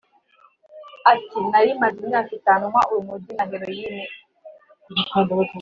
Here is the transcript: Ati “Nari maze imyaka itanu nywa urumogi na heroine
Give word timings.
Ati 1.13 1.37
“Nari 1.49 1.71
maze 1.81 1.97
imyaka 2.05 2.31
itanu 2.39 2.63
nywa 2.71 2.81
urumogi 2.91 3.31
na 3.37 3.45
heroine 3.49 4.05